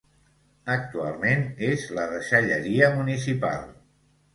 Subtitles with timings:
[0.75, 3.75] Actualment és la deixalleria municipal.